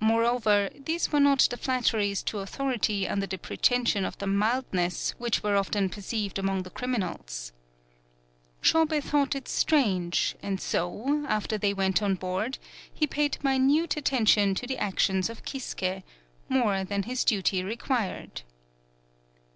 Moreover, 0.00 0.68
these 0.74 1.12
were 1.12 1.20
not 1.20 1.46
the 1.48 1.56
flatteries 1.56 2.24
to 2.24 2.40
authority 2.40 3.06
under 3.06 3.28
the 3.28 3.38
pretention 3.38 4.04
of 4.04 4.18
the 4.18 4.26
mildness 4.26 5.12
which 5.12 5.44
were 5.44 5.56
often 5.56 5.88
perceived 5.88 6.40
among 6.40 6.64
the 6.64 6.70
criminals. 6.74 7.52
Shobei 8.60 9.00
thought 9.00 9.36
it 9.36 9.46
strange, 9.46 10.34
and 10.42 10.60
so, 10.60 11.24
after 11.28 11.56
they 11.56 11.72
went 11.72 12.02
on 12.02 12.16
board, 12.16 12.58
he 12.92 13.06
paid 13.06 13.38
mi 13.44 13.60
nute 13.60 13.96
attention 13.96 14.56
to 14.56 14.66
the 14.66 14.76
actions 14.78 15.30
of 15.30 15.44
Kisuke, 15.44 16.02
more 16.48 16.82
than 16.82 17.04
his 17.04 17.22
duty 17.22 17.62
required. 17.62 18.42